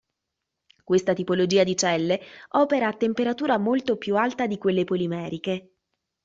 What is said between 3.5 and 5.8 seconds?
molto più alta di quelle polimeriche.